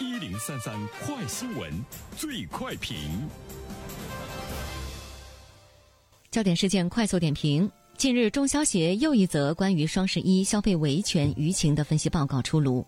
[0.00, 1.72] 一零三三快新闻，
[2.16, 2.96] 最快评。
[6.32, 12.84] 焦点事件快速点评：近日，中消协又一则关于双十一消费维权舆情的分析报告出炉。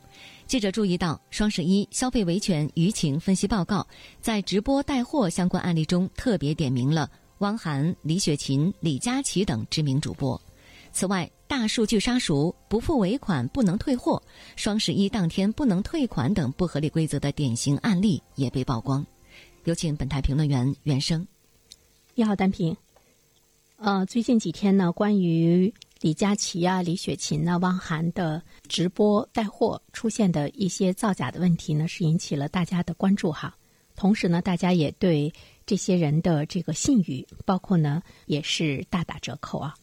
[0.48, 3.86] 记者注意到，双十一消费维权舆情分析报告
[4.20, 10.40] 在直播带货相关案例中特别点名了汪涵、李雪琴、李佳琦等知名主播。
[10.96, 14.22] 此外，大数据杀熟、不付尾款不能退货、
[14.56, 19.04] 双十一当天不能退款等不合理规则的典型案例也被曝光。
[19.64, 21.28] 有请本台评论员袁生。
[22.14, 22.74] 你好，单平。
[23.76, 25.70] 呃，最近几天呢，关于
[26.00, 33.54] 李佳琦啊、李雪琴呢、汪涵的直播带货出现的一些造假的问题呢，是引起了大家的关注哈。
[33.96, 35.30] 同时呢，大家也对
[35.66, 39.74] 这些人的这个信誉，包括呢，也是大打折扣啊。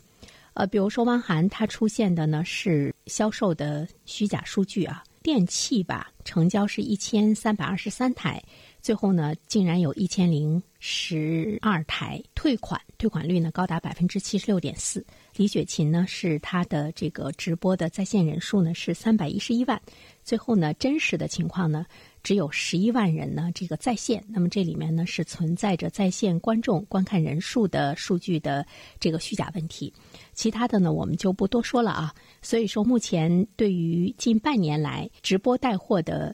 [0.53, 8.41] 呃，比如说汪涵，他出现的呢是销售的虚假数据啊，电器吧成交是一千三百二十三台，
[8.81, 15.03] 最后呢竟然有一千零十二台退款，退款率呢高达百分之七十六点四。
[15.35, 19.81] 李雪琴呢是他的这个直播的在线人数呢是三百一十一万，
[20.23, 21.85] 最后呢真实的情况呢。
[22.23, 24.23] 只有十一万人呢，这个在线。
[24.29, 28.65] 那么这里面呢是存在着在线观众观看人数的数据的
[28.99, 29.93] 这个虚假问题。
[30.33, 32.15] 其他的呢我们就不多说了啊。
[32.41, 36.33] 所以说，目前对于近半年来直播带货的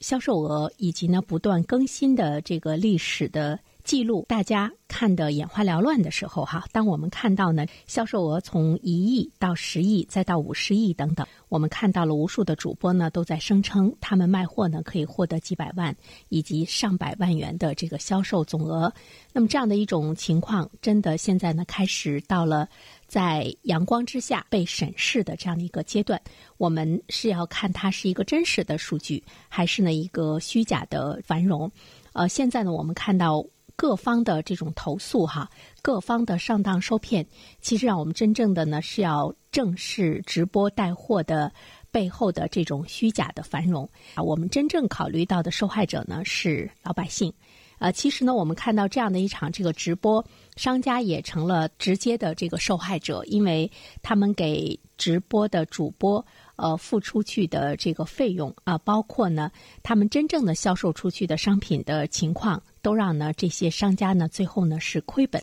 [0.00, 3.60] 销售额以及呢不断更新的这个历史的。
[3.88, 15.96] 记录大家看得眼花缭乱的时候，哈，当我们看到呢销售额从一亿到十亿，再到五十亿等等，我们看到了无数的主播呢都在声称他们卖货呢可以获得几百万
[16.28, 18.92] 以及上百万元的这个销售总额。
[19.32, 22.68] 那么这样的一种情况，真的现在呢开始到了
[23.06, 26.20] 在阳光之下被审视的这样的一个阶段。
[26.58, 31.72] 我们是要看它是一个真实的数据，还是呢一个虚假的繁荣？
[32.12, 33.42] 呃，现在呢我们看到。
[33.78, 35.48] 各方的这种投诉，哈，
[35.82, 37.24] 各方的上当受骗，
[37.60, 41.52] 其实让我们真正的呢是要正视直播带货的
[41.92, 44.22] 背后的这种虚假的繁荣啊。
[44.22, 47.32] 我们真正考虑到的受害者呢是老百姓，
[47.78, 53.70] 呃，其实呢，我们看到这样的一场这个直播，商家也成了直接的这个受害者，因为
[54.02, 56.26] 他们给直播的主播。
[56.58, 59.50] 呃，付出去的这个费用啊，包括呢，
[59.82, 65.40] 他们真正的销售出去的商品的情况，都让呢这些商家呢最后呢是亏本。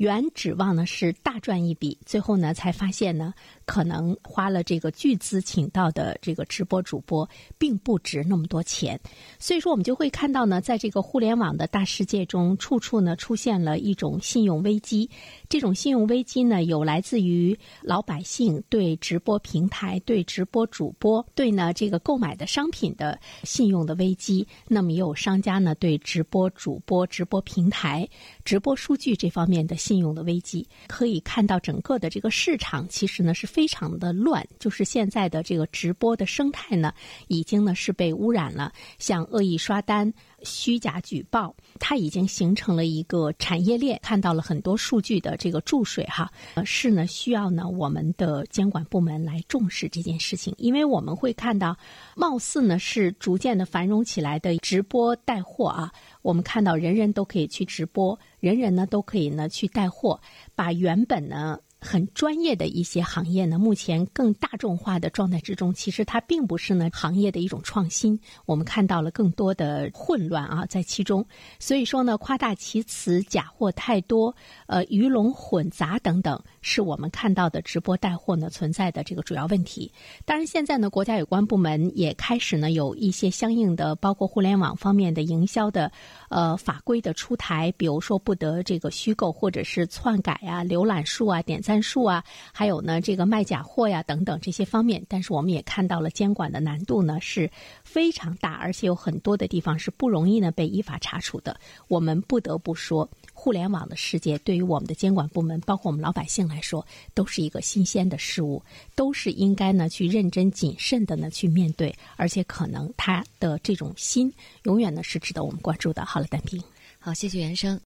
[0.00, 3.34] 原指望呢是大赚一笔，最后呢才发现呢，
[3.66, 7.28] 可能花了这个巨资请到的这个直播主播，
[7.58, 8.98] 并不值那么多钱。
[9.38, 15.06] 所以说，我们就会看到呢，在这个互联网的大世界中，处处呢出现了一种信用危机。
[15.50, 24.48] 这种信用危机呢，有来自于老百姓对直播平台、对直播主播、对呢这个购买的商品的信用的危机。
[24.66, 28.08] 那么也有商家呢对直播主播、直播平台、
[28.46, 29.76] 直播数据这方面的。
[29.90, 36.94] 信用的危机可以看到，整个的这个市场其实呢是非常的乱，就是现在的这个直播的生态呢，
[37.26, 46.30] 已经呢是被污染了，像恶意刷单、虚假举报，它已经形成了一个产业链，看到了很多数据的这个注水哈，
[46.64, 51.76] 是呢需要呢我们的监管部门来重视这件事情，因为我们会看到，
[52.16, 55.92] 貌似呢是逐渐的繁荣起来的直播带货啊。
[56.22, 60.20] 我们看到，人人都可以去直播，人人呢都可以呢去带货，
[60.54, 61.58] 把原本呢。
[61.80, 68.20] 很专业的一些行业呢，目前更大众化的状态之中，其实它并不是呢行业的一种创新。
[68.44, 71.24] 我们看到了更多的混乱啊，在其中。
[71.58, 74.34] 所以说呢，夸大其词、假货太多，
[74.66, 79.90] 呃，鱼龙混杂等等，是我们看到的直播带货呢存在的这个主要问题。
[80.26, 85.90] 当然，现在呢，国家有关部门也开始呢有一些相应的，包括互联网方面的营销的
[86.28, 91.69] 呃法规的出台，比如说不得这个虚构或者是篡改啊、浏览数啊、点赞。
[91.70, 97.48] 参数啊，还有呢，这个卖假货呀等等这些方面，但是我们也看到了监管的难度呢是
[97.84, 101.56] 非常大，而且有很多的地方是不容易呢被依法查处的。
[101.86, 106.84] 我们不得不说，互联网的世界对于我们的监管部门，包括我们老百姓来说，
[107.14, 108.60] 都是一个新鲜的事物，
[108.96, 114.32] 都是应该呢去认真谨慎的呢去面对，而且可能他的这种心
[114.64, 116.04] 永远呢是值得我们关注的。
[116.04, 116.60] 好了，单平，
[116.98, 117.78] 好，谢谢袁生。